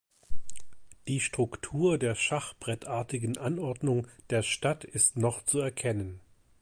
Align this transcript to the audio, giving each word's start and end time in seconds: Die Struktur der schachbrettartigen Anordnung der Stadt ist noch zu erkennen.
Die 1.07 1.19
Struktur 1.19 1.99
der 1.99 2.15
schachbrettartigen 2.15 3.37
Anordnung 3.37 4.07
der 4.31 4.41
Stadt 4.41 4.83
ist 4.83 5.15
noch 5.15 5.45
zu 5.45 5.59
erkennen. 5.59 6.19